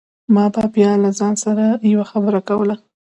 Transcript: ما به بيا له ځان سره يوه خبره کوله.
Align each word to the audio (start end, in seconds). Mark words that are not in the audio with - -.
ما 0.33 0.45
به 0.53 0.63
بيا 0.75 0.91
له 1.03 1.09
ځان 1.19 1.33
سره 1.43 1.65
يوه 1.91 2.05
خبره 2.11 2.39
کوله. 2.49 2.75